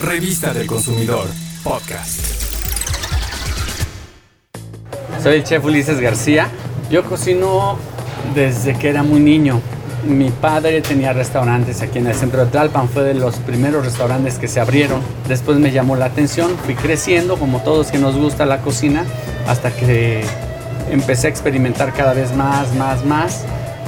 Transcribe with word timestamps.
Revista 0.00 0.54
del 0.54 0.66
Consumidor, 0.66 1.26
podcast. 1.62 2.20
Soy 5.22 5.34
el 5.34 5.44
chef 5.44 5.62
Ulises 5.62 6.00
García. 6.00 6.48
Yo 6.90 7.04
cocino 7.04 7.76
desde 8.34 8.78
que 8.78 8.88
era 8.88 9.02
muy 9.02 9.20
niño. 9.20 9.60
Mi 10.08 10.30
padre 10.30 10.80
tenía 10.80 11.12
restaurantes 11.12 11.82
aquí 11.82 11.98
en 11.98 12.06
el 12.06 12.14
centro 12.14 12.46
de 12.46 12.50
Tlalpan, 12.50 12.88
fue 12.88 13.02
de 13.02 13.12
los 13.12 13.36
primeros 13.36 13.84
restaurantes 13.84 14.38
que 14.38 14.48
se 14.48 14.58
abrieron. 14.58 15.02
Después 15.28 15.58
me 15.58 15.70
llamó 15.70 15.96
la 15.96 16.06
atención, 16.06 16.56
fui 16.64 16.74
creciendo 16.74 17.36
como 17.36 17.60
todos 17.60 17.88
que 17.88 17.98
nos 17.98 18.16
gusta 18.16 18.46
la 18.46 18.62
cocina, 18.62 19.04
hasta 19.46 19.70
que 19.70 20.24
empecé 20.90 21.26
a 21.26 21.30
experimentar 21.30 21.92
cada 21.92 22.14
vez 22.14 22.34
más, 22.34 22.74
más, 22.74 23.04
más. 23.04 23.44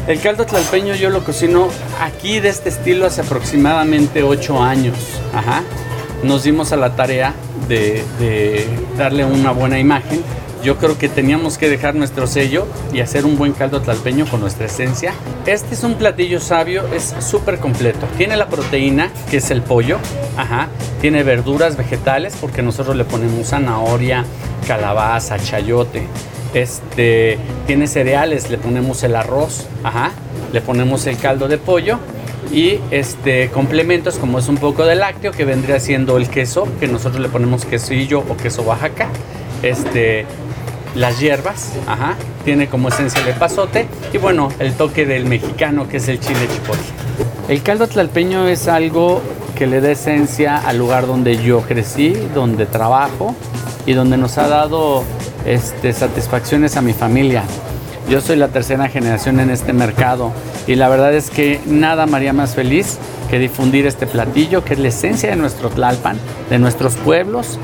El 0.07 0.21
caldo 0.21 0.45
tlalpeño 0.45 0.95
yo 0.95 1.09
lo 1.09 1.25
cocino 1.25 1.69
aquí 2.03 2.39
de 2.39 2.51
este 2.51 2.69
estilo 2.69 3.07
hace 3.07 3.23
aproximadamente 3.23 4.23
8 4.23 4.63
años. 4.63 4.97
Ajá. 5.33 5.63
Nos 6.23 6.45
dimos 6.45 6.73
a 6.73 6.77
la 6.77 6.95
tarea 6.95 7.34
de, 7.69 8.05
darle 8.97 9.24
una 9.24 9.51
buena 9.51 9.78
imagen 9.78 10.23
yo 10.62 10.78
creo 10.78 10.97
que 10.97 11.09
teníamos 11.09 11.59
que 11.59 11.69
dejar 11.69 11.97
nuestro 11.97 12.28
sello 12.28 12.69
y 12.92 13.01
hacer 13.01 13.27
un 13.27 13.37
buen 13.37 13.52
caldo 13.52 13.83
tlalpeño 13.83 14.27
con 14.27 14.41
nuestra 14.41 14.66
esencia. 14.66 15.12
Este 15.45 15.74
es 15.74 15.83
un 15.83 15.95
platillo 15.95 16.38
sabio, 16.38 16.87
es 16.95 17.16
súper 17.19 17.59
completo. 17.59 18.06
Tiene 18.16 18.37
la 18.37 18.47
proteína, 18.47 19.11
que 19.28 19.38
es 19.38 19.50
el 19.50 19.62
pollo, 19.62 19.98
ajá. 20.37 20.69
Tiene 21.00 21.24
verduras 21.24 21.77
vegetales, 21.77 22.36
porque 22.41 22.62
nosotros 22.62 22.95
le 22.95 23.05
ponemos 23.05 23.48
zanahoria, 23.48 24.25
calabaza, 24.69 25.36
chayote. 25.36 26.05
Este, 26.55 27.39
tiene 27.66 27.89
cereales, 27.89 28.48
le 28.48 28.59
ponemos 28.59 29.02
el 29.02 29.16
arroz, 29.16 29.66
ajá. 29.83 30.12
Le 30.52 30.61
ponemos 30.61 31.09
el 31.09 31.19
caldo 31.19 31.48
de 31.48 31.59
pollo 31.59 31.98
y 32.51 32.78
este 32.91 33.51
complementos 33.51 34.19
como 34.19 34.38
es 34.38 34.48
un 34.48 34.56
poco 34.56 34.84
de 34.84 34.95
lácteo 34.95 35.33
que 35.33 35.45
vendría 35.45 35.78
siendo 35.80 36.16
el 36.16 36.28
queso 36.28 36.66
que 36.80 36.88
nosotros 36.88 37.20
le 37.20 37.28
ponemos 37.28 37.64
quesillo 37.64 38.20
o 38.20 38.37
queso 38.37 38.62
Oaxaca 38.62 39.08
este 39.62 40.27
las 40.94 41.20
hierbas, 41.20 41.72
tiene 42.44 42.69
como 42.69 42.89
esencia 42.89 43.22
de 43.25 43.33
pasote 43.33 43.86
y 44.12 44.19
bueno, 44.19 44.50
el 44.58 44.75
toque 44.75 45.06
del 45.06 45.25
mexicano 45.25 45.89
que 45.89 45.98
es 45.98 46.08
el 46.08 46.20
chile 46.20 46.41
chipotle. 46.52 46.83
El 47.48 47.62
caldo 47.62 47.86
tlalpeño 47.86 48.47
es 48.48 48.69
algo 48.69 49.22
que 49.56 49.67
le 49.67 49.80
da 49.80 49.91
esencia 49.91 50.58
al 50.58 50.78
lugar 50.78 51.06
donde 51.06 51.42
yo 51.42 51.62
crecí, 51.62 52.12
donde 52.34 52.67
trabajo 52.67 53.34
y 53.86 53.95
donde 53.95 54.17
nos 54.17 54.39
ha 54.39 54.48
dado 54.48 55.02
este, 55.47 55.92
satisfacciones 55.92 56.77
a 56.77 56.83
mi 56.83 56.92
familia. 56.92 57.45
Yo 58.08 58.20
soy 58.20 58.36
la 58.36 58.48
tercera 58.48 58.89
generación 58.89 59.41
en 59.41 59.50
este 59.50 59.72
mercado 59.72 60.33
y 60.67 60.75
la 60.75 60.89
verdad 60.89 61.14
es 61.14 61.31
que 61.31 61.61
nada 61.67 62.06
me 62.06 62.17
haría 62.17 62.33
más 62.33 62.55
feliz 62.55 62.98
que 63.31 63.39
difundir 63.39 63.86
este 63.86 64.06
platillo 64.06 64.64
que 64.64 64.75
es 64.75 64.81
la 64.81 64.89
esencia 64.89 65.31
de 65.31 65.36
nuestro 65.36 65.70
Tlalpan, 65.70 66.19
de 66.50 66.58
nuestros 66.58 66.95
pueblos 66.97 67.58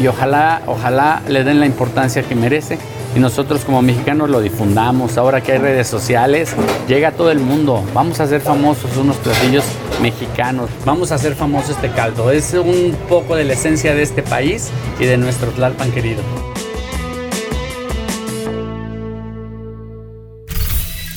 y 0.00 0.06
ojalá, 0.06 0.62
ojalá 0.66 1.22
le 1.28 1.44
den 1.44 1.60
la 1.60 1.66
importancia 1.66 2.22
que 2.22 2.34
merece 2.34 2.78
y 3.14 3.20
nosotros 3.20 3.64
como 3.64 3.82
mexicanos 3.82 4.30
lo 4.30 4.40
difundamos. 4.40 5.18
Ahora 5.18 5.42
que 5.42 5.52
hay 5.52 5.58
redes 5.58 5.88
sociales, 5.88 6.54
llega 6.88 7.08
a 7.08 7.12
todo 7.12 7.30
el 7.30 7.40
mundo. 7.40 7.84
Vamos 7.92 8.20
a 8.20 8.24
hacer 8.24 8.40
famosos 8.40 8.96
unos 8.96 9.16
platillos 9.16 9.64
mexicanos. 10.00 10.70
Vamos 10.84 11.12
a 11.12 11.16
hacer 11.16 11.34
famoso 11.34 11.72
este 11.72 11.90
caldo. 11.90 12.30
Es 12.30 12.54
un 12.54 12.96
poco 13.08 13.36
de 13.36 13.44
la 13.44 13.54
esencia 13.54 13.94
de 13.94 14.02
este 14.02 14.22
país 14.22 14.70
y 14.98 15.04
de 15.04 15.16
nuestro 15.16 15.50
Tlalpan 15.50 15.90
querido. 15.92 16.22